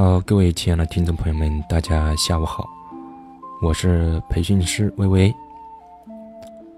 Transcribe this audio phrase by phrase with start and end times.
[0.00, 2.64] 好，各位亲爱的听众朋友们，大家下午好，
[3.60, 5.34] 我是培训师微微。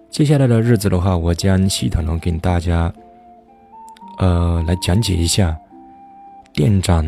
[0.09, 2.91] 接下来的日子的话，我将系统的给大家，
[4.17, 5.55] 呃，来讲解一下
[6.55, 7.05] 店长、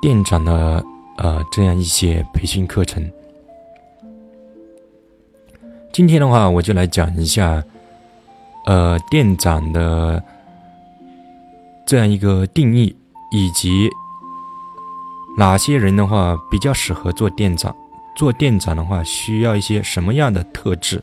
[0.00, 0.80] 店长的
[1.16, 3.04] 呃这样一些培训课程。
[5.92, 7.60] 今天的话，我就来讲一下，
[8.66, 10.22] 呃，店长的
[11.84, 12.94] 这样一个定义，
[13.32, 13.90] 以及
[15.36, 17.74] 哪些人的话比较适合做店长。
[18.16, 21.02] 做店长的话，需要一些什么样的特质？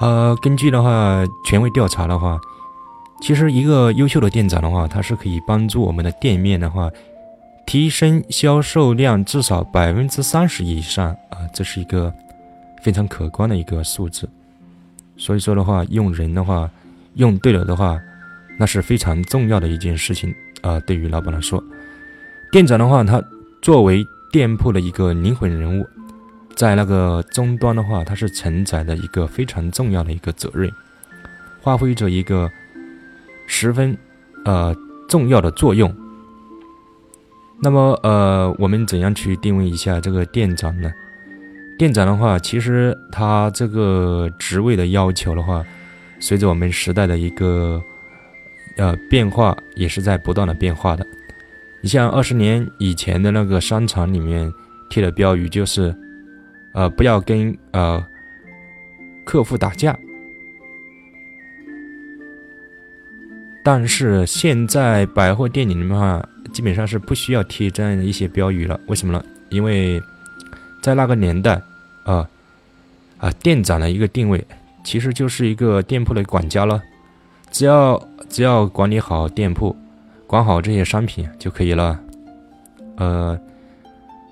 [0.00, 2.40] 呃，根据的话，权威调查的话，
[3.20, 6.90] 其实一个优秀的店长的话，他是可以帮助我们的店面的话，
[7.64, 12.12] 提升销售量至少百分之三十以上啊，这是一个
[12.82, 14.28] 非常可观的一个数字。
[15.16, 16.68] 所以说的话，用人的话，
[17.14, 18.00] 用对了的话，
[18.60, 20.78] 那是非常重要的一件事情啊。
[20.80, 21.64] 对于老板来说，
[22.52, 23.24] 店长的话，他
[23.62, 25.88] 作为店铺的一个灵魂人物。
[26.54, 30.70] 在那个终端的话，他是承载的一个非常重要的一个责任，
[31.62, 32.50] 发挥着一个
[33.46, 33.96] 十分
[34.44, 34.76] 呃
[35.08, 35.94] 重要的作用。
[37.62, 40.92] 那么呃，我们怎样去定位一下这个店长呢？
[41.78, 45.64] 店长的话，其实他这个职位的要求的话，
[46.18, 47.80] 随着我们时代的一个
[48.80, 51.06] 呃变化，也是在不断的变化的。
[51.80, 54.52] 你像二十年以前的那个商场里面
[54.88, 55.94] 贴的标语就是。
[56.72, 58.00] 呃，不要跟呃
[59.24, 59.98] 客户打架。
[63.64, 68.78] 但是现在百货店里面的话，基本上是不需要贴这样的一些标语了。
[68.86, 69.20] 为什么呢？
[69.48, 70.00] 因为
[70.80, 71.60] 在那个年代，
[72.04, 72.24] 啊
[73.18, 74.46] 啊，店长的一个定位
[74.84, 76.80] 其实就是一个店铺的管家了。
[77.50, 78.00] 只要
[78.30, 79.76] 只要管理好店铺，
[80.26, 82.00] 管好这些商品就可以了。
[82.96, 83.38] 呃，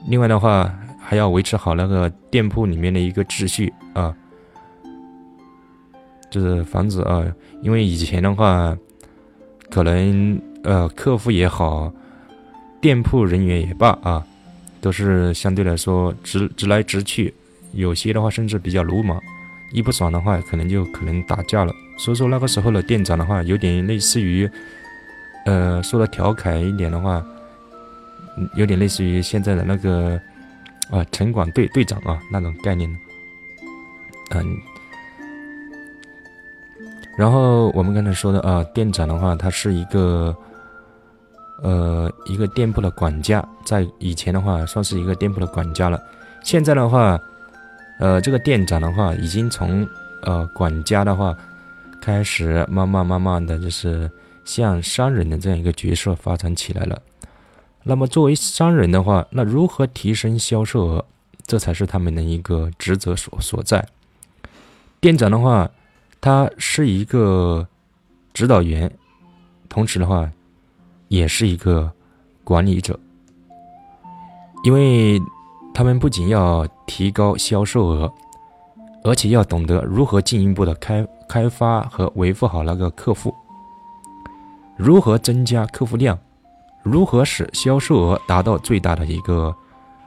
[0.06, 0.72] 另外的话。
[1.00, 4.14] 还要维持好那个店铺里面的一个秩序啊，
[6.28, 7.24] 就是防止啊，
[7.62, 8.76] 因为以前的话，
[9.70, 11.90] 可能呃客户也好，
[12.78, 14.22] 店铺人员也罢啊，
[14.82, 17.32] 都是相对来说直直来直去，
[17.72, 19.18] 有些的话甚至比较鲁莽，
[19.72, 21.72] 一不爽的话可能就可能打架了。
[21.98, 24.48] 所以说那个时候的店长的话，有点类似于，
[25.44, 27.22] 呃说的调侃一点的话，
[28.54, 30.18] 有点类似于现在的那个。
[30.90, 32.90] 啊，城管队队长啊，那种概念。
[34.30, 34.56] 嗯，
[37.14, 40.34] 然后我们刚才说的啊，店长的话，他是一个，
[41.62, 46.02] 呃，一个店铺的管家，在以前的话，算是一个店铺的管家了。
[46.42, 47.20] 现在的话，
[48.00, 49.86] 呃，这个店长的话，已经从
[50.22, 51.36] 呃管家的话，
[52.00, 54.10] 开始慢慢慢慢的就是
[54.44, 57.00] 向商人的这样一个角色发展起来了。
[57.82, 61.04] 那么作为商人的话，那如何提升销售额，
[61.46, 63.86] 这才是他们的一个职责所所在。
[65.00, 65.70] 店长的话，
[66.20, 67.66] 他是一个
[68.34, 68.92] 指导员，
[69.68, 70.30] 同时的话，
[71.08, 71.90] 也是一个
[72.44, 72.98] 管理者，
[74.64, 75.20] 因为
[75.72, 78.12] 他们不仅要提高销售额，
[79.08, 83.34] 而且要懂得如何进一步的开开发和维护好那个客户，
[84.76, 86.18] 如何增加客户量。
[86.82, 89.54] 如何使销售额达到最大的一个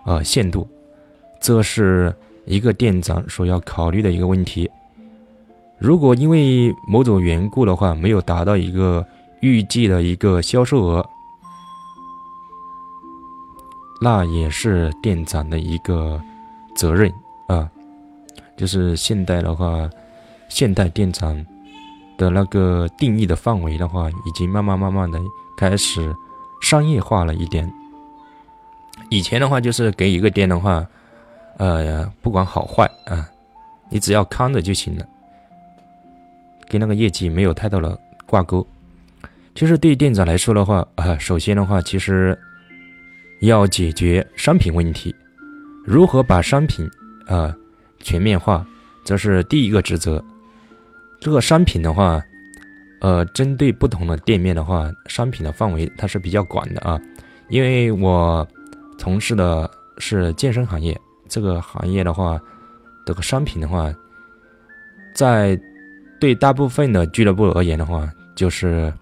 [0.06, 0.68] 呃限度，
[1.40, 4.70] 这是一个店长所要考虑的一个问题。
[5.80, 9.04] 如果因为某种缘故的话，没有达到一个
[9.42, 11.04] 预计的一个销售额，
[14.00, 16.22] 那也是店长的一个
[16.76, 17.12] 责任
[17.48, 17.68] 啊。
[18.62, 19.90] 就是现代的话，
[20.48, 21.44] 现代店长
[22.16, 25.20] 的那个定义的范围的话，已经慢慢慢慢的
[25.58, 26.14] 开始。
[26.62, 27.68] 商业化了一点。
[29.10, 30.86] 以前的话，就是给一个店的话，
[31.58, 33.28] 呃，不管好坏啊，
[33.90, 35.04] 你只要康着就行了，
[36.70, 38.66] 跟那个业绩没有太大的挂钩。
[39.56, 42.38] 其实对店长来说的话，啊，首先的话，其实
[43.42, 45.16] 要解决商品问题，
[45.84, 46.88] 如何把商品
[47.26, 47.52] 啊
[48.02, 48.66] 全面化，
[49.04, 50.24] 这是第一个职责。
[51.20, 52.22] 这个商品的话。
[53.04, 57.02] 呃，针对不同的店面的话，商品的范围它是比较广的啊。
[57.50, 58.48] 因为我
[58.96, 59.68] 从事的
[59.98, 60.96] 是健身行业，
[61.28, 62.40] 这个行业的话，
[63.04, 63.92] 这个商品的话，
[65.16, 65.60] 在
[66.20, 68.94] 对大部分的俱乐部而言的话，就是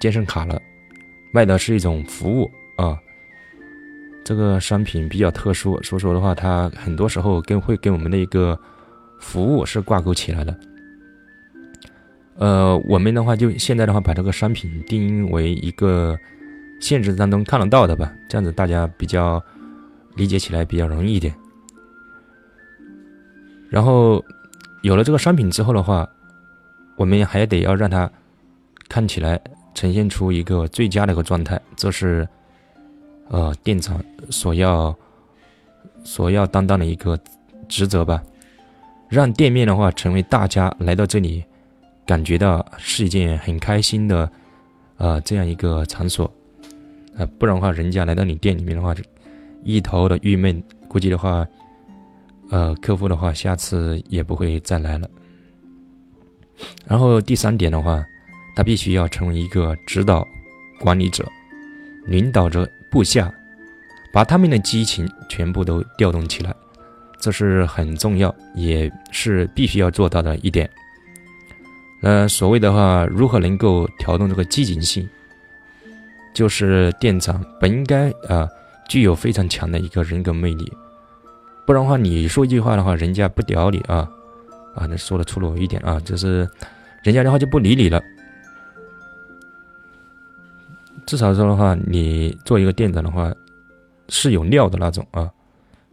[0.00, 0.60] 健身卡了，
[1.32, 2.98] 卖的是一种服务啊。
[4.24, 8.58] 这个商品比较特殊，所以说的话，它很多时候跟会跟我们的一个
[9.20, 10.56] 服务是挂钩起来的。
[12.36, 16.18] 呃，我们的话就现在的话，把这个商品定义为一个
[16.80, 19.40] 现实当中看得到的吧，这样子大家比较
[20.16, 21.32] 理解起来比较容易一点。
[23.68, 24.24] 然后
[24.82, 26.08] 有了这个商品之后的话，
[26.96, 28.10] 我们还得要让它
[28.88, 29.40] 看起来
[29.74, 32.26] 呈现出一个最佳的一个状态，这是
[33.28, 34.94] 呃店长所要
[36.04, 37.18] 所要担当的一个
[37.68, 38.22] 职责吧，
[39.08, 41.44] 让店面的话成为大家来到这里。
[42.06, 44.30] 感觉到是一件很开心的，
[44.98, 46.30] 呃，这样一个场所，
[47.16, 48.94] 呃，不然的话，人家来到你店里面的话，
[49.62, 51.46] 一头的郁闷，估计的话，
[52.50, 55.08] 呃，客户的话，下次也不会再来了。
[56.86, 58.04] 然后第三点的话，
[58.54, 60.22] 他必须要成为一个指导
[60.78, 61.26] 管理者，
[62.06, 63.28] 领导者部下，
[64.12, 66.54] 把他们的激情全部都调动起来，
[67.18, 70.70] 这是很重要，也是必须要做到的一点。
[72.02, 75.08] 呃，所谓的话，如何能够调动这个积极性？
[76.32, 78.48] 就是店长本应该啊，
[78.88, 80.72] 具有非常强的一个人格魅力，
[81.66, 84.08] 不然的话，你说一句话的话，人家不屌你啊，
[84.76, 86.48] 啊，那说的粗鲁一点啊，就是
[87.02, 88.00] 人家的话就不理你了。
[91.06, 93.32] 至少说的话，你做一个店长的话，
[94.08, 95.30] 是有料的那种啊，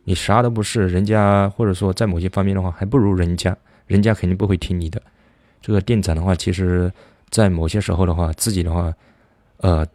[0.04, 3.56] 你啥都不是，人家或者说在某些方面的话，还不如人家，
[3.88, 5.02] 人家肯定不会听你的。
[5.62, 6.92] 这个店长的话，其实，
[7.30, 8.94] 在某些时候的话，自己的话，
[9.58, 9.86] 呃，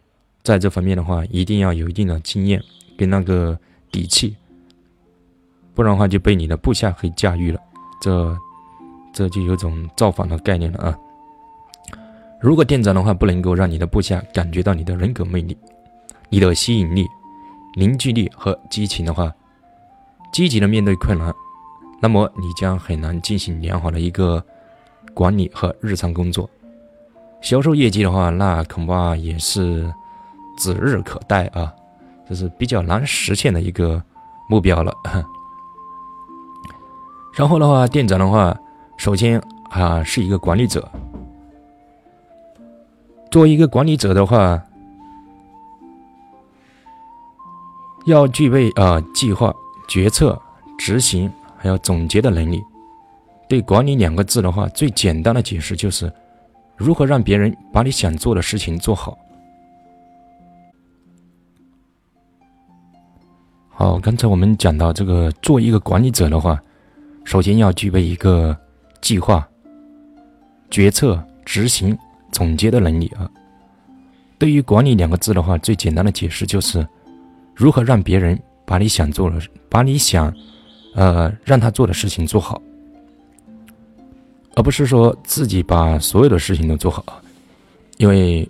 [0.43, 2.61] 在这方面的话，一定要有一定的经验
[2.97, 3.57] 跟那个
[3.91, 4.35] 底气，
[5.73, 7.59] 不然的话就被你的部下给驾驭了，
[7.99, 8.37] 这
[9.13, 10.97] 这就有种造反的概念了啊！
[12.39, 15.57] 如果店长的话不能够让你的部下感觉到你的人格魅力、
[16.29, 17.07] 你的吸引力、
[17.75, 19.33] 凝聚力和激情的话，
[20.31, 21.33] 积极的面对困难，
[22.01, 24.43] 那么你将很难进行良好的一个。
[25.13, 26.47] 管理和日常工作，
[27.41, 29.91] 销售业绩的话，那恐怕也是
[30.59, 31.73] 指日可待啊，
[32.29, 33.99] 这是比较难实现的一个
[34.47, 34.93] 目标了。
[37.33, 38.55] 然后的话，店长的话，
[38.97, 39.41] 首先
[39.71, 40.87] 啊是一个管理者，
[43.29, 44.61] 作为一个管理者的话，
[48.05, 49.53] 要具备啊计划、
[49.87, 50.39] 决策、
[50.77, 52.63] 执行还有总结的能力。
[53.49, 56.11] 对“管理”两个字的话，最简单的解释就是，
[56.75, 59.17] 如何让别人把你想做的事情做好。
[63.69, 66.59] 好，刚才我们讲到这个，做一个管理者的话，
[67.23, 68.57] 首先要具备一个
[69.01, 69.47] 计划、
[70.69, 71.97] 决策、执行、
[72.31, 73.29] 总结的能力啊。
[74.37, 76.87] 对于“管理”两个字的话，最简单的解释就是，
[77.55, 80.31] 如何让别人把你想做的、把你想，
[80.93, 82.61] 呃，让他做的事情做好。
[84.55, 87.21] 而不是说自己把所有的事情都做好，
[87.97, 88.47] 因为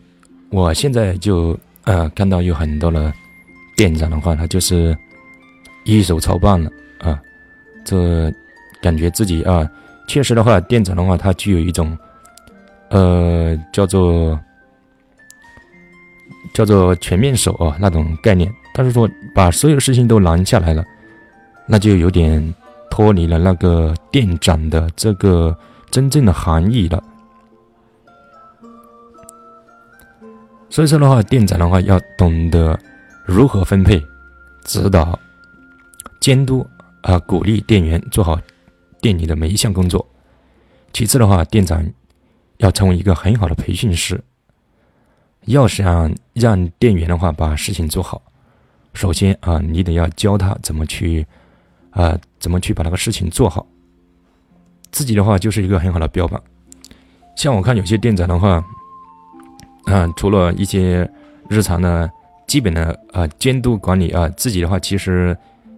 [0.50, 3.14] 我现在就呃看到有很多的
[3.76, 4.98] 店长的话，他就是
[5.84, 6.70] 一手操办了
[7.00, 7.20] 啊，
[7.84, 8.32] 这
[8.82, 9.70] 感觉自己啊，
[10.08, 11.98] 确实的话，店长的话，他具有一种
[12.90, 14.40] 呃叫做
[16.54, 20.84] 叫做全面手啊那种概念，但是说把所有事情都拦下来了，
[21.66, 22.54] 那就有点
[22.90, 25.58] 脱离了那个店长的这个。
[25.90, 27.02] 真正的含义了。
[30.70, 32.78] 所以说的话，店长的话要懂得
[33.26, 34.06] 如何分配、
[34.66, 35.18] 指导、
[36.20, 36.68] 监督
[37.04, 38.38] 啊，鼓励店员做好
[39.00, 40.06] 店里的每一项工作。
[40.92, 41.82] 其次的话，店长
[42.58, 44.24] 要成为一个很好的培训师。
[45.46, 48.22] 要想让店员的话把事情做好，
[48.94, 51.26] 首先啊，你得要教他怎么去
[51.92, 53.66] 啊，怎么去把那个事情做好。
[54.92, 56.42] 自己的话就是一个很好的标榜，
[57.36, 58.62] 像我看有些店长的话，
[59.86, 61.10] 啊，除了一些
[61.50, 62.12] 日常的
[62.46, 65.38] 基本的啊监督管理啊，自己的话其实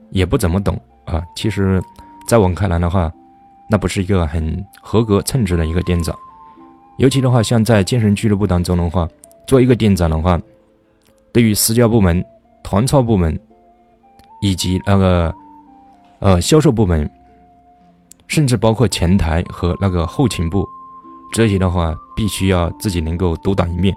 [0.10, 1.24] 也不怎么懂啊。
[1.36, 1.80] 其实，
[2.28, 3.12] 在我看来的话，
[3.70, 6.18] 那不是一个很合格称职的一个店长。
[7.00, 9.08] 尤其的话，像在健身俱乐部当中的话，
[9.48, 10.40] 做一个店长的话，
[11.34, 12.24] 对于私教部门、
[12.64, 13.38] 团操部门
[14.42, 15.34] 以及那个
[16.20, 17.10] 呃销售部门。
[18.28, 20.64] 甚至包括前台和那个后勤部，
[21.34, 23.92] 这些的话必须要自己能够独当一面。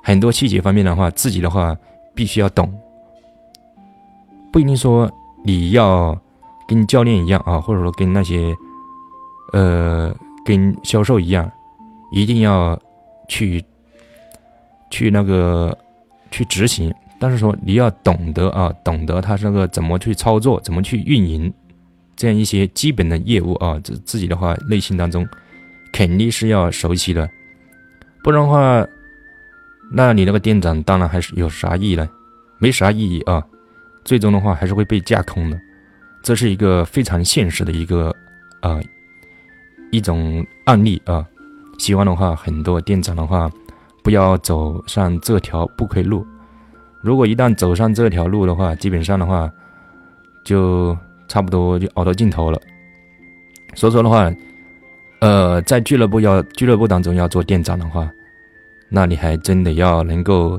[0.00, 1.76] 很多细节方面的话，自己的话
[2.14, 2.72] 必须要懂，
[4.52, 5.10] 不一定说
[5.42, 6.16] 你要
[6.68, 8.56] 跟教练一样啊，或者说跟那些
[9.52, 11.50] 呃跟销售一样，
[12.12, 12.80] 一定要
[13.28, 13.64] 去
[14.90, 15.76] 去那个
[16.30, 16.92] 去执行。
[17.18, 21.52] 但是说你要懂得啊，懂得他那个怎么去操作，怎么去运营。
[22.16, 25.26] 这样一些基本的业务啊，自自己的话内心当中
[25.90, 27.26] 肯定是要熟悉的，
[28.22, 28.86] 不然的话，
[29.90, 32.06] 那你那个店长当然还是有啥意义呢？
[32.58, 33.42] 没啥意义啊，
[34.04, 35.58] 最终的话还是会被架空的，
[36.22, 38.14] 这是一个非常现实的一个
[38.60, 38.78] 啊
[39.90, 41.26] 一种案例啊。
[41.80, 43.50] 希望的话，很多店长的话
[44.04, 46.24] 不要走上这条不归路。
[47.02, 49.50] 如果一旦走上这条路的话，基本上的话
[50.44, 50.96] 就
[51.26, 52.60] 差不多就熬到尽头了。
[53.74, 54.30] 所以说的话。
[55.22, 58.10] 呃，在俱乐部要俱乐部当中要做店长的话，
[58.88, 60.58] 那你还真的要能够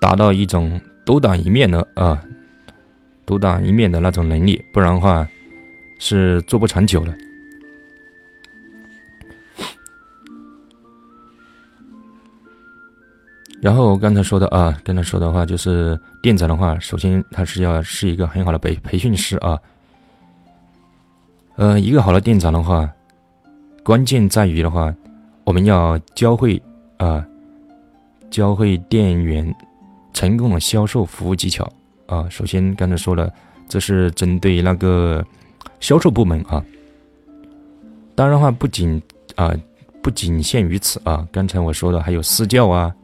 [0.00, 2.18] 达到一种独当一面的啊，
[3.26, 5.28] 独当一面的那种能力，不然的话
[5.98, 7.14] 是做不长久的。
[13.60, 19.58] 然后我刚才说的啊，刚才说的话就是店长的话，首先他是要是一个很好的培培训师啊。
[21.56, 22.90] 呃，一个好的店长的话。
[23.82, 24.94] 关键在于的话，
[25.42, 26.62] 我们要教会
[26.98, 27.26] 啊，
[28.30, 29.52] 教会店员
[30.12, 31.70] 成功的销售服务技巧
[32.06, 32.26] 啊。
[32.30, 33.32] 首先刚才说了，
[33.68, 35.24] 这是针对那个
[35.80, 36.62] 销售部门啊。
[38.14, 39.02] 当然的话，不仅
[39.34, 39.52] 啊，
[40.02, 41.26] 不仅限于此啊。
[41.32, 42.94] 刚才我说的还有私教啊。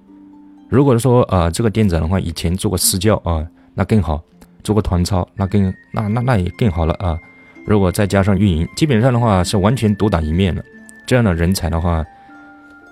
[0.69, 4.17] 如果说啊，这个店长的话以前做过私教啊，那更好；
[4.65, 7.19] 做过团操，那更那那那也更好了啊。
[7.65, 10.63] 如果再加上运营，基本上的话是完全独当一面了。
[11.07, 12.05] 这样的人才的话，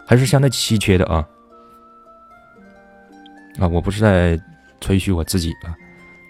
[0.06, 1.26] 还是相对稀缺的啊。
[3.58, 4.40] 啊，我不是在
[4.80, 5.74] 吹嘘我自己啊，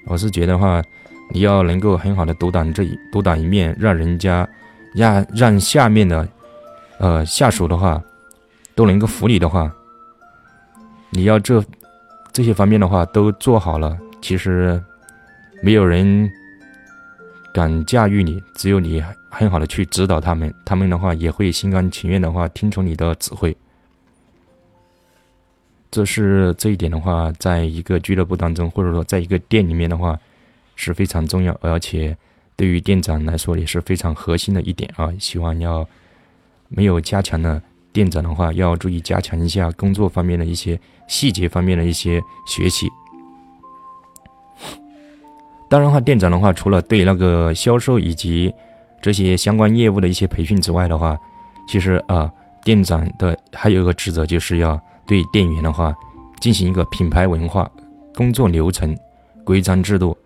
[0.06, 0.82] 我是觉得话，
[1.30, 4.48] 你要能够很好的独当这一独当一面，让人家
[4.94, 6.28] 让让下面的
[6.98, 8.02] 呃下属的话
[8.74, 9.70] 都能够服你的话，
[11.14, 11.64] 你要这
[12.32, 14.78] 这些方面的话都做好了，其实
[15.62, 16.30] 没有人。
[17.54, 23.56] 敢驾驭你，只有你很好的去指导他们，他们的话也会心甘情愿的话听从你的指挥。
[25.88, 30.18] 这是这一点的话，在一个俱乐部当中，或者说在一个店里面的话
[30.74, 32.18] 是非常重要，而且
[32.56, 35.14] 对于店长来说也是非常核心的一点啊。
[35.20, 35.88] 希望要
[36.68, 37.62] 没有加强的
[37.94, 42.90] 店长的话，要注意加强一下工作方面的一些细节方面的一些学习。
[45.70, 48.52] 当然话，店长的话，除了对那个销售以及
[49.00, 51.16] 这些相关业务的一些培训之外的话，
[51.68, 52.30] 其实啊，
[52.64, 55.94] 店长的还有一个职责，就是要对店员的话
[56.40, 57.70] 进行一个品牌文化、
[58.14, 58.96] 工作流程、
[59.44, 60.16] 规章制度、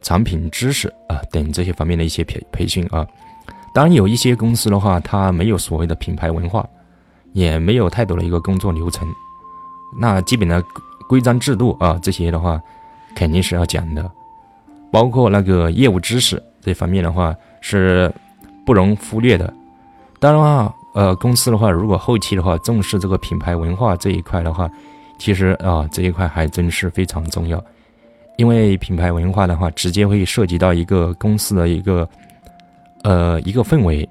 [0.00, 3.06] 产品知识啊等这些方面的一些培培训啊。
[3.74, 6.68] 当然，有一些公司的话，它没有所谓的品牌文化，
[7.32, 9.08] 也没有太多的一个工作流程，
[9.98, 10.62] 那基本的
[11.08, 12.60] 规章制度啊这些的话，
[13.14, 14.10] 肯定是要讲的。
[14.90, 18.10] 包括那个业务知识这方面的话是
[18.64, 19.52] 不容忽略的。
[20.18, 24.68] 当然话，呃，公司的话，如果后期的话重视这个品牌文化这一块的话，
[25.18, 27.62] 其实啊这一块还真是非常重要。
[28.36, 32.08] 因为品牌文化的话，直接会涉及到一个公司的一个
[33.02, 34.08] 呃一个氛围。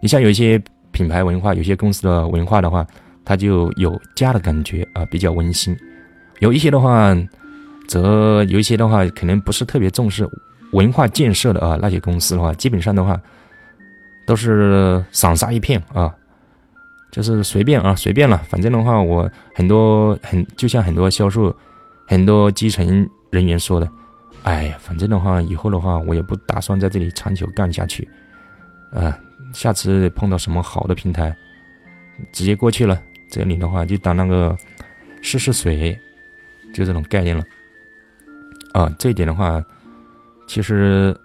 [0.00, 0.62] 你像有一些
[0.98, 2.86] 品牌文化，有些公司的文化的话，
[3.24, 5.74] 它就有家的感觉啊，比较温馨。
[6.40, 7.16] 有一些的话。
[7.88, 10.28] 则有一些的话，可能不是特别重视
[10.72, 13.18] 文化建设的啊，那些公司的话，基本上的话
[14.26, 16.14] 都是散沙一片啊，
[17.10, 18.36] 就是随便啊，随便了。
[18.46, 21.56] 反正的话，我很多很就像很多销售、
[22.06, 23.88] 很多基层人员说的，
[24.42, 28.06] 哎呀，反正的话，以后的话，我也不打算在这里长久干下去，
[28.92, 29.18] 啊，
[29.52, 31.34] 下次碰到什么好的平台，
[32.32, 33.00] 直接过去了。
[33.30, 34.56] 这里的话，就当那个
[35.20, 35.98] 试试水，
[36.72, 37.44] 就这种概念了。
[38.72, 39.62] 啊，这一点的话，
[40.46, 41.16] 其实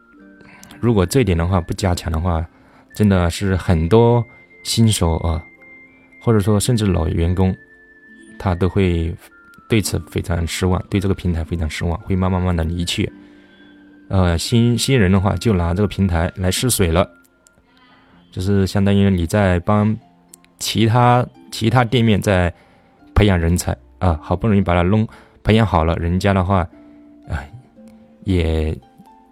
[0.80, 2.46] 如果这一点的话不加强的话，
[2.94, 4.26] 真的是很多
[4.64, 5.44] 新手啊，
[6.22, 7.56] 或者说甚至老员工，
[8.38, 9.16] 他都会
[9.70, 13.12] 对此非常失望，对这个平台非常失望，会慢慢慢的离去。
[14.10, 17.10] 呃，新新人的话就拿这个平台来试水了，
[18.34, 19.96] 就是相当于你在帮
[20.58, 22.52] 其他其他店面在
[23.14, 25.08] 培养人才啊，好不容易把它弄
[25.44, 26.68] 培养好了，人家的话。
[27.30, 27.40] 啊，
[28.26, 28.78] 也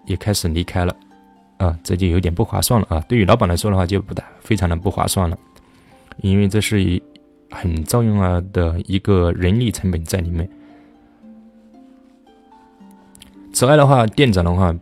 [0.05, 0.95] 也开始离开了，
[1.57, 3.03] 啊，这就有点不划算了啊。
[3.05, 5.37] 对于老板来说的话，就不大非常的不划算了，
[6.21, 7.03] 因为这是一
[7.49, 10.49] 很重要的一个人力成本在里面。
[13.51, 14.73] 此外的话，店长的话，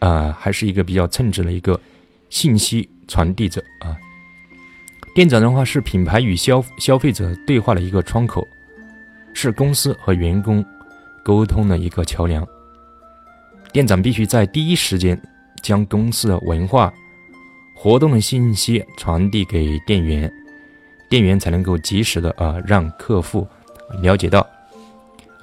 [0.00, 1.80] 啊，还是一个比较称职的一个
[2.28, 3.96] 信息传递者啊。
[5.14, 8.46] 店长的话是品牌与消消费者对话的一个窗口，
[9.34, 10.64] 是公司和员工
[11.24, 12.46] 沟通的一个桥梁。
[13.72, 15.20] 店长必须在第一时间
[15.62, 16.92] 将公司的文化、
[17.74, 20.32] 活动的信息传递给店员，
[21.10, 23.46] 店员才能够及时的啊让客户
[24.00, 24.46] 了解到，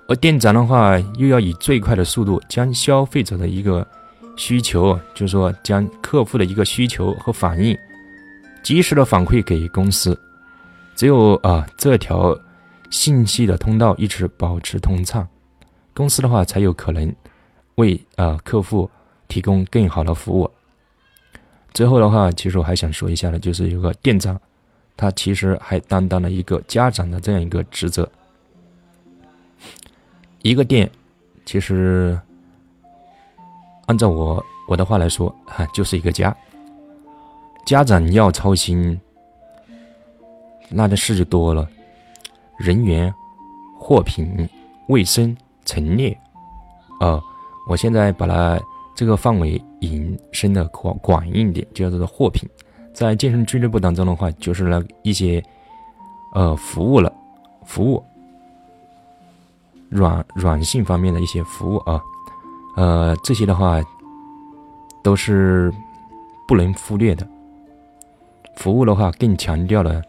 [0.07, 3.85] 而店长的话又要以最快的速度将消费者的一个
[4.35, 7.77] 需求，就是说将客户的一个需求和反应
[8.63, 10.19] 及时的反馈给公司，
[10.95, 12.37] 只有啊这条
[12.89, 15.27] 信息的通道一直保持通畅，
[15.93, 17.13] 公司的话才有可能
[17.75, 18.89] 为啊客户
[19.27, 20.49] 提供更好的服务。
[21.73, 24.39] 最后的话，其实我还想说一下呢，就是有个店长，
[24.95, 28.09] 他其实还担当了一个家长的这样一个职责。
[30.41, 30.89] 一个店，
[31.45, 32.17] 其实
[33.87, 36.35] 按照我我的话来说，哈，就是一个家。
[37.65, 38.99] 家长要操心，
[40.69, 41.67] 那的事就多了，
[42.57, 43.13] 人员、
[43.79, 44.47] 货品、
[44.87, 46.17] 卫生、陈列，
[46.99, 47.21] 啊，
[47.69, 48.59] 我现在把它。
[48.97, 52.49] 这个范围引申的广广一点，就叫做货品。
[52.93, 55.43] 在健身俱乐部当中的话，就是那一些
[56.33, 57.11] 呃服务了，
[57.65, 58.01] 服务
[59.89, 62.01] 软软性方面的一些服务啊，
[62.75, 63.81] 呃这些的话
[65.01, 65.73] 都是
[66.47, 67.27] 不能忽略的。
[68.57, 70.01] 服务的话更强调了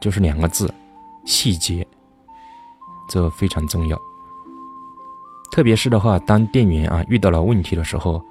[0.00, 0.72] 就是两个字：
[1.24, 1.86] 细节，
[3.08, 3.98] 这非常重要。
[5.50, 8.22] 特别是的话，当店员啊遇到了问题的时候，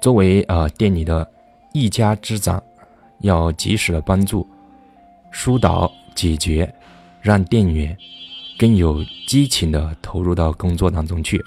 [0.00, 1.26] 作为啊店里的
[1.72, 2.62] 一家之长，
[3.20, 4.46] 要及时的帮助
[5.30, 6.74] 疏导解决，
[7.20, 7.96] 让店员
[8.58, 11.42] 更有激情的投入到工作当中去。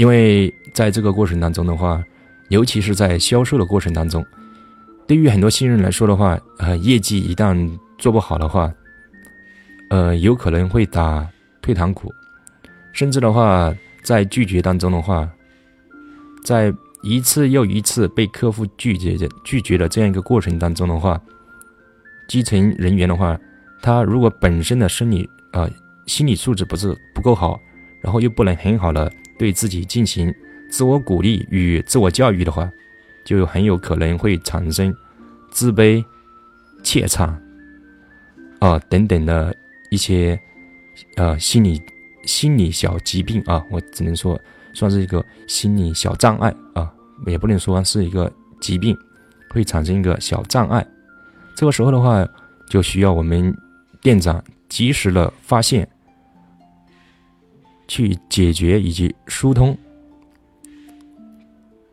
[0.00, 2.02] 因为在这个过程当中的话，
[2.48, 4.24] 尤其是在销售的过程当中，
[5.06, 8.72] 对于很多新人来说的话，呃，业绩一旦做不好的话，
[9.90, 11.28] 呃，有可能会打
[11.60, 12.10] 退堂鼓，
[12.94, 13.74] 甚至的话。
[14.02, 15.28] 在拒绝当中的话，
[16.42, 21.20] 在一次又一次被客户拒绝的拒绝的这样一个过程当中的话，
[22.26, 23.38] 基层人员的话，
[23.82, 25.68] 他如果本身的生理啊
[26.06, 27.60] 心理素质不是不够好，
[28.02, 30.34] 然后又不能很好的对自己进行
[30.70, 32.70] 自我鼓励与自我教育的话，
[33.24, 34.94] 就很有可能会产生
[35.50, 36.04] 自卑、
[36.82, 37.40] 怯场
[38.58, 39.56] 啊等等的
[39.90, 40.38] 一些
[41.16, 41.80] 呃心理。
[42.26, 44.38] 心理小疾病啊，我只能说
[44.74, 46.92] 算是一个心理小障碍啊，
[47.26, 48.94] 也不能说是一个疾病，
[49.48, 50.86] 会产生一个小障碍。
[51.56, 52.28] 这个时候的话，
[52.68, 53.56] 就需要我们
[54.02, 55.88] 店长及时的发现，
[57.90, 59.76] 去解决以及疏通。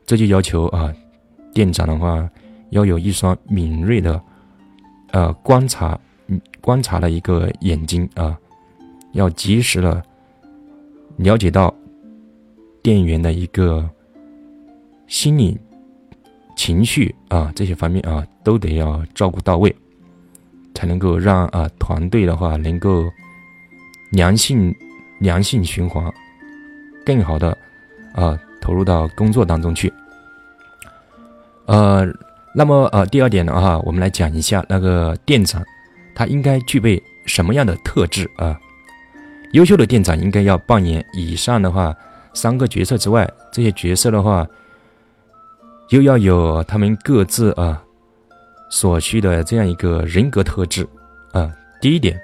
[0.06, 0.94] 这就要求啊，
[1.52, 2.30] 店长的话
[2.70, 4.22] 要有一双敏锐的
[5.10, 6.00] 呃观察
[6.62, 8.38] 观察的一个眼睛啊，
[9.14, 10.04] 要及时的。
[11.18, 11.74] 了解到
[12.84, 13.90] 店员的一个
[15.08, 15.58] 心理、
[16.56, 19.76] 情绪啊这些方面啊，都得要照顾到位，
[20.76, 23.04] 才能够让啊团队的话能够
[24.12, 24.72] 良性
[25.20, 26.14] 良性循环，
[27.06, 27.58] 更好的
[28.14, 29.92] 啊投入到工作当中去。
[31.66, 32.06] 呃，
[32.54, 35.64] 那么呃第二点的话，我们来讲一下那个店长
[36.16, 38.58] 他应该具备什么样的特质啊？
[39.54, 41.96] 优秀的店长应该要扮演以上的话
[42.34, 44.48] 三个角色之外，这些角色的话，
[45.90, 47.82] 又要有他们各自啊
[48.70, 50.88] 所需的这样一个人格特质
[51.32, 51.52] 啊。
[51.82, 52.20] 第一点，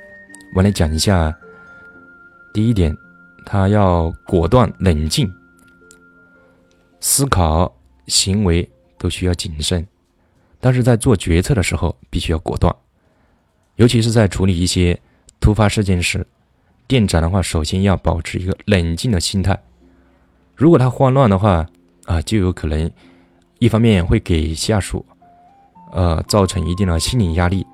[0.55, 1.35] 我来讲一下。
[2.53, 2.95] 第一点，
[3.45, 5.27] 他要果断冷静，
[6.99, 7.75] 思考
[8.07, 9.85] 行为都需要谨慎，
[10.59, 12.73] 但是在做决策的时候必须要果断，
[13.75, 14.99] 尤其是在处理一些
[15.39, 16.25] 突发事件时。
[16.85, 19.57] 店长的话，首先要保持一个冷静的心态。
[20.53, 21.65] 如果他慌乱的话，
[22.05, 22.91] 啊，就有可能
[23.57, 25.03] 一方面会给下属，
[25.91, 27.65] 呃，造成一定的心理压力。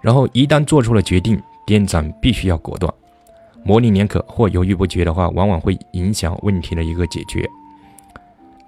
[0.00, 2.92] 然后一旦做出了决定，店长必须要果断，
[3.64, 7.48] 模棱两可或犹豫不决的话，往往会影响问题的一个解决。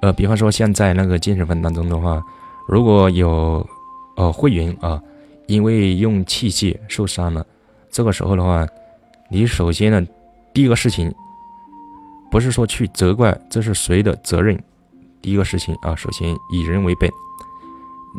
[0.01, 2.23] 呃，比方说像在那个健身房当中的话，
[2.69, 3.67] 如果有
[4.17, 5.03] 呃会员啊，
[5.47, 7.47] 因为用器械受伤了，
[7.91, 8.67] 这个时候的话。
[9.31, 10.07] 你首先呢，
[10.53, 11.13] 第一个事情，
[12.31, 14.57] 不是说去责怪这是谁的责任，
[15.23, 17.11] 第一个事情啊，首先以人为本，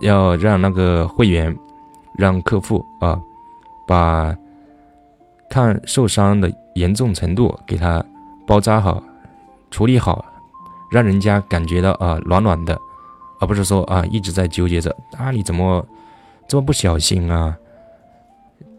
[0.01, 1.55] 要让那个会员，
[2.17, 3.21] 让客户啊，
[3.87, 4.35] 把
[5.49, 8.03] 看受伤的严重程度给他
[8.47, 9.01] 包扎好，
[9.71, 10.25] 处理好，
[10.91, 12.77] 让人家感觉到啊暖暖的，
[13.39, 15.85] 而不是说啊一直在纠结着啊你怎么
[16.47, 17.55] 这么不小心啊。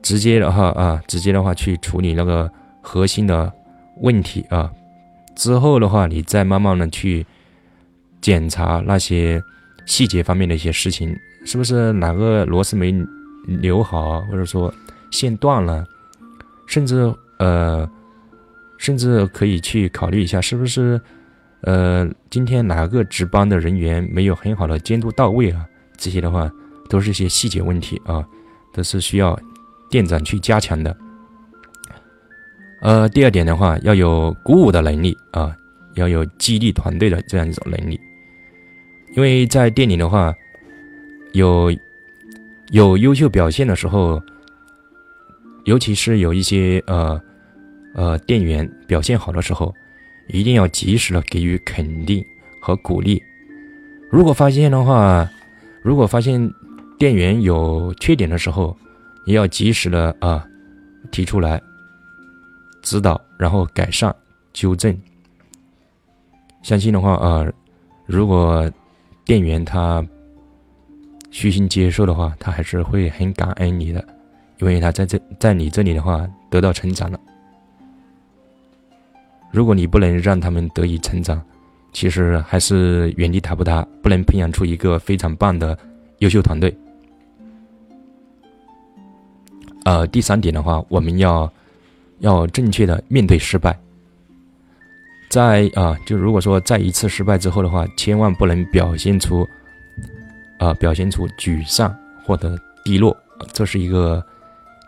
[0.02, 2.48] 直接的话啊，直接的话去处理那个
[2.80, 3.52] 核心的
[4.02, 4.70] 问题啊，
[5.34, 7.26] 之后的话，你再慢慢的去
[8.20, 9.42] 检查那些
[9.84, 11.12] 细节方面的一些事情，
[11.44, 12.94] 是不是哪个螺丝没
[13.48, 14.72] 留好，或者说
[15.10, 15.84] 线断了，
[16.66, 17.88] 甚至呃，
[18.78, 21.00] 甚至可以去考虑一下，是不是
[21.62, 25.66] 呃，今天哪个值班的人员没有很好的监督到位啊？
[25.96, 26.50] 这些的话，
[26.88, 28.24] 都是一些细节问题啊，
[28.72, 29.38] 都是需要
[29.90, 30.96] 店长去加强的。
[32.82, 35.56] 呃，第二点的话，要有鼓舞的能力啊，
[35.94, 37.98] 要有激励团队的这样一种能力。
[39.14, 40.34] 因为在店里的话，
[41.32, 41.74] 有
[42.70, 44.22] 有优秀表现的时候，
[45.66, 47.20] 尤其是有一些呃
[47.94, 49.72] 呃店员表现好的时候，
[50.28, 52.24] 一定要及时的给予肯定
[52.60, 53.22] 和鼓励。
[54.10, 55.28] 如果发现的话，
[55.82, 56.52] 如果发现
[56.98, 58.76] 店员有缺点的时候，
[59.26, 60.46] 也要及时的啊
[61.10, 61.60] 提出来。
[62.82, 64.14] 指导，然后改善、
[64.52, 64.96] 纠正。
[66.62, 67.44] 相信的话啊，
[68.06, 68.70] 如果
[69.24, 70.06] 店员他
[71.32, 74.06] 虚心接受的话，他还是会很感恩你的，
[74.58, 77.18] 因为他在这在你这里的话得到成长了。
[79.50, 81.42] 如果你不能让他们得以成长，
[81.92, 85.78] 其实还是原地踏步，他不能培养出一个非常棒的
[86.18, 86.76] 优秀团队。
[89.84, 91.52] 呃，第三点的话，我们要。
[92.20, 93.78] 要正确的面对失败，
[95.28, 99.46] 在啊，就如果说在一次失败之后的话，千万不能表现出，
[100.58, 103.14] 啊，表现出沮丧或者低落，
[103.52, 104.24] 这是一个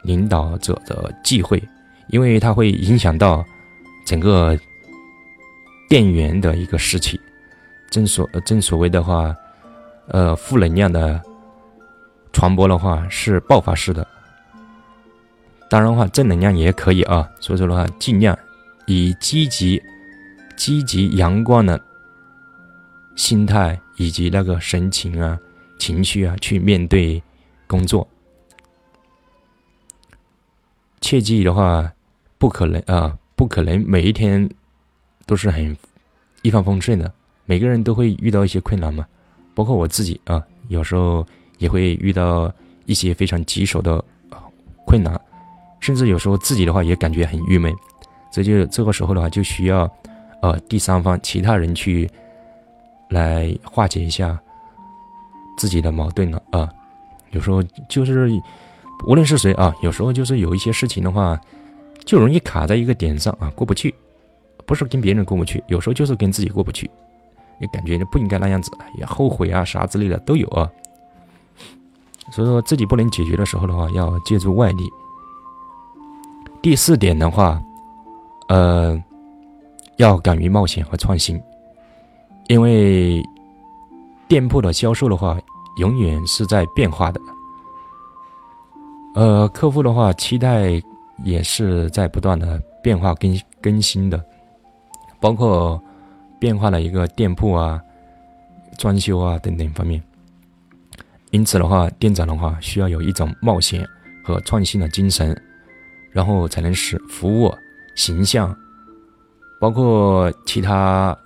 [0.03, 1.63] 领导者的忌讳，
[2.09, 3.45] 因为它会影响到
[4.05, 4.59] 整个
[5.89, 7.21] 店员的一个士气。
[7.91, 9.35] 正所正所谓的话，
[10.09, 11.21] 呃，负能量的
[12.33, 14.07] 传播的话是爆发式的。
[15.71, 17.29] 当然的话，正能量也可以啊。
[17.41, 18.39] 所以说的话，尽量
[18.87, 19.83] 以积极、
[20.57, 21.81] 积极、阳光的
[23.17, 25.39] 心态以及那个神情啊、
[25.79, 27.23] 情绪啊去面对
[27.67, 28.07] 工作。
[31.01, 31.93] 切记的话，
[32.39, 34.49] 不可能啊，不可能每一天
[35.27, 35.77] 都是很
[36.43, 37.13] 一帆风顺的。
[37.45, 39.07] 每个人都会遇到一些困难嘛，
[39.55, 41.27] 包括我自己啊，有时候
[41.59, 42.53] 也会遇到
[42.85, 44.05] 一些非常棘手的
[44.85, 45.19] 困难。
[45.81, 47.75] 甚至有时候自己的话也感觉很郁闷，
[48.31, 49.91] 这就这个时候的话就需要，
[50.43, 52.11] 呃，第三方其他人去
[53.09, 54.39] 来化解一下
[55.57, 56.69] 自己的矛盾了啊。
[57.31, 58.29] 有时候就是
[59.07, 61.41] 无论是谁啊，有时候就是有一些事情的话，
[62.05, 63.95] 就容易卡在一个点上啊，过不去。
[64.67, 66.91] 不是跟别人过不去，有时候就是跟自己过不去，
[67.59, 70.71] 也感觉不应该那样子，也后悔啊啥之类的都有啊。
[72.31, 74.87] 所以说自己不能解决的时候的话，要借助外力。
[76.61, 77.59] 第四点的话，
[78.49, 79.03] 呃，
[79.97, 81.41] 要敢于冒险和创新，
[82.49, 83.23] 因为
[84.29, 85.41] 店铺的销售的话，
[85.79, 87.19] 永远是在变化的。
[89.19, 90.81] 呃，客户的话期待
[91.25, 94.25] 也是在不断的变化更更新的，
[95.21, 95.83] 包括
[96.39, 97.83] 变化的一个店铺啊、
[98.79, 100.01] 装修啊等等方面。
[101.33, 103.85] 因此的话，店长的话需要有一种冒险
[104.23, 105.37] 和创新的精神。
[106.11, 107.55] 然后才能使服务
[107.95, 108.57] 形象，
[109.61, 111.17] 包括其他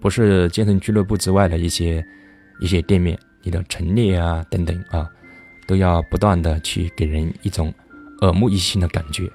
[0.00, 2.04] 不是健身俱乐部之外的一些
[2.58, 5.08] 一些店面，你的陈列啊等等啊，
[5.68, 7.72] 都要不断的去给人一种
[8.22, 9.30] 耳目一新的感觉，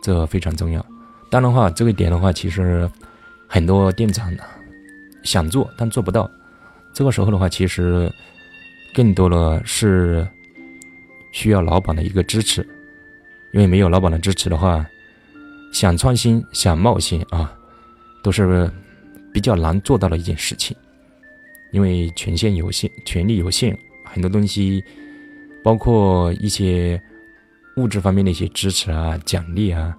[0.00, 0.86] 这非常重要。
[1.28, 2.88] 当然话，这个点的话，其实
[3.48, 4.32] 很多店长
[5.24, 6.30] 想做但做不到，
[6.94, 8.10] 这个时候的话，其实
[8.94, 10.26] 更多的是
[11.32, 12.64] 需要老板的一个支持。
[13.52, 14.86] 因为没有老板的支持的话，
[15.72, 17.52] 想创新、想冒险啊，
[18.22, 18.70] 都是
[19.32, 20.76] 比较难做到的一件事情。
[21.72, 24.82] 因为权限有限，权力有限，很多东西，
[25.62, 27.00] 包括一些
[27.76, 29.96] 物质方面的一些支持啊、奖励啊，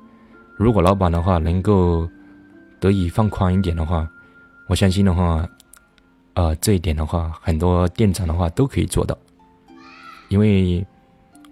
[0.58, 2.08] 如果老板的话能够
[2.80, 4.08] 得以放宽一点的话，
[4.68, 5.48] 我相信的话，
[6.34, 9.18] 呃，这一点的话，很多店长的话都可以做到。
[10.30, 10.86] 因为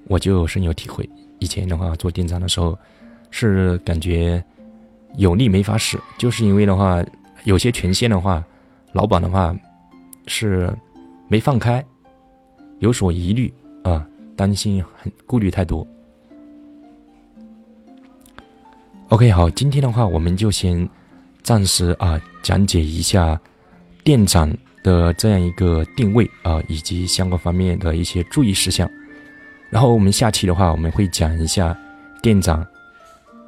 [0.06, 1.08] 我就深有体会。
[1.40, 2.78] 以前的话做店长的时候，
[3.32, 4.44] 是感觉
[5.18, 7.04] 有力没法使，就是因为的话
[7.44, 8.44] 有些权限的话，
[8.94, 9.56] 老板的话
[10.28, 10.72] 是
[11.28, 11.84] 没放开，
[12.80, 13.52] 有所疑虑
[13.84, 15.86] 啊，担心很顾虑太多。
[19.10, 20.88] OK，好，今天的话我们就先
[21.44, 23.40] 暂时啊讲解一下
[24.04, 24.50] 店长
[24.84, 28.90] 的这样一个定位啊，以及相关方面的一些注意事项。
[29.70, 31.78] 然后我们下期的话，我们会讲一下
[32.22, 32.66] 店长，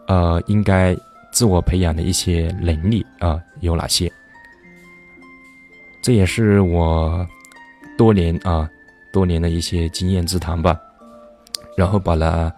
[0.07, 0.95] 呃，应该
[1.31, 4.11] 自我培养的一些能力啊有哪些。
[6.01, 7.25] 这也是我
[7.97, 8.69] 多年啊
[9.13, 10.77] 多年的一些经验之谈吧。
[11.77, 12.53] 然后把它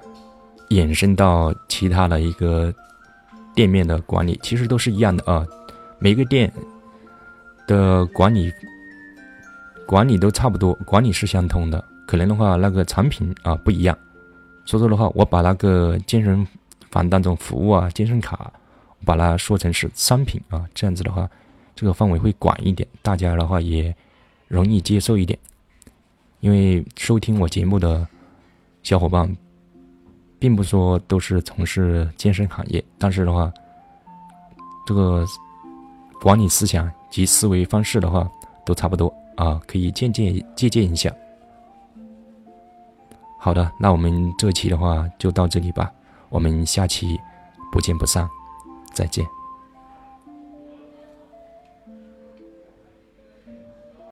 [0.70, 2.74] 衍生到其他的一个
[3.54, 5.46] 店面的管理，其实都是一样的啊。
[6.00, 6.52] 每个店
[7.66, 8.52] 的管理
[9.86, 13.98] 管理都差不多，管理是相通的，可能的话那个产品啊不一样。
[14.66, 16.46] 所以说的话，我把那个健身
[16.92, 18.52] 房当中服务啊，健身卡，
[19.06, 21.30] 把它说成是商品啊，这样子的话，
[21.74, 23.96] 这个范围会广一点，大家的话也
[24.50, 25.40] 容易接受一点。
[26.46, 28.08] 因为收听我节目的
[28.84, 29.36] 小伙伴，
[30.38, 33.52] 并不说都是从事健身行业，但是的话，
[34.86, 35.26] 这个
[36.22, 38.30] 管理思想及思维方式的话
[38.64, 41.12] 都差不多啊，可以借鉴借鉴一下。
[43.40, 45.92] 好的，那我们这期的话就到这里吧，
[46.30, 47.20] 我们下期
[47.72, 48.30] 不见不散，
[48.94, 49.26] 再见。